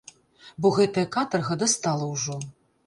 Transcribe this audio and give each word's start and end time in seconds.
Бо 0.65 0.71
гэтая 0.79 1.05
катарга 1.17 1.61
дастала 1.67 2.11
ўжо! 2.15 2.45